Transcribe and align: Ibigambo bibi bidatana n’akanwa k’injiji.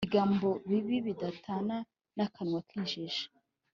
Ibigambo 0.05 0.47
bibi 0.69 0.97
bidatana 1.05 1.77
n’akanwa 2.15 2.59
k’injiji. 2.67 3.23